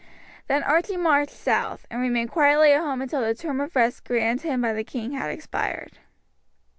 Then 0.47 0.63
Archie 0.63 0.97
marched 0.97 1.29
south, 1.31 1.85
and 1.91 2.01
remained 2.01 2.31
quietly 2.31 2.73
at 2.73 2.81
home 2.81 3.03
until 3.03 3.21
the 3.21 3.35
term 3.35 3.61
of 3.61 3.75
rest 3.75 4.03
granted 4.03 4.47
him 4.47 4.59
by 4.61 4.73
the 4.73 4.83
king 4.83 5.11
had 5.11 5.29
expired. 5.29 5.99